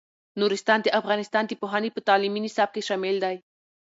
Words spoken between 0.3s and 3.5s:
نورستان د افغانستان د پوهنې په تعلیمي نصاب کې شامل دی.